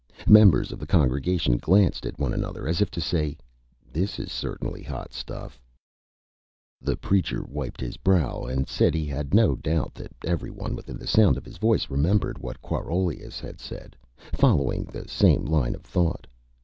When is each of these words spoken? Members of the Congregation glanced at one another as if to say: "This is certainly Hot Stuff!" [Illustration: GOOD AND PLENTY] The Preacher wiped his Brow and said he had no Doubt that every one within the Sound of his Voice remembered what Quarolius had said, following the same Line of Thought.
Members 0.27 0.71
of 0.71 0.79
the 0.79 0.87
Congregation 0.87 1.57
glanced 1.59 2.07
at 2.07 2.17
one 2.17 2.33
another 2.33 2.67
as 2.67 2.81
if 2.81 2.89
to 2.89 2.99
say: 2.99 3.37
"This 3.93 4.17
is 4.17 4.31
certainly 4.31 4.81
Hot 4.81 5.13
Stuff!" 5.13 5.61
[Illustration: 6.81 6.81
GOOD 6.81 6.81
AND 6.81 6.85
PLENTY] 6.85 6.91
The 6.91 7.07
Preacher 7.07 7.43
wiped 7.53 7.81
his 7.81 7.97
Brow 7.97 8.43
and 8.45 8.67
said 8.67 8.95
he 8.95 9.05
had 9.05 9.35
no 9.35 9.55
Doubt 9.55 9.93
that 9.93 10.15
every 10.25 10.49
one 10.49 10.75
within 10.75 10.97
the 10.97 11.05
Sound 11.05 11.37
of 11.37 11.45
his 11.45 11.57
Voice 11.57 11.91
remembered 11.91 12.39
what 12.39 12.63
Quarolius 12.63 13.39
had 13.39 13.59
said, 13.59 13.95
following 14.33 14.85
the 14.85 15.07
same 15.07 15.45
Line 15.45 15.75
of 15.75 15.83
Thought. 15.83 16.25